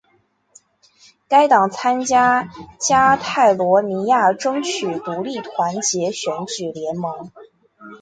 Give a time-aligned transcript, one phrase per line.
[1.27, 7.31] 该党参加加泰罗尼亚争取独立团结选举联盟。